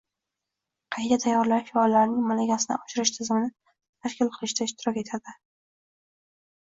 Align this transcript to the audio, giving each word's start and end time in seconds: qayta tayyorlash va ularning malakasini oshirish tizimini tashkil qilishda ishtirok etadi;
qayta 0.95 1.17
tayyorlash 1.25 1.67
va 1.75 1.83
ularning 1.89 2.23
malakasini 2.29 2.77
oshirish 2.77 3.11
tizimini 3.17 3.49
tashkil 4.07 4.31
qilishda 4.39 4.67
ishtirok 4.69 4.97
etadi; 5.03 5.35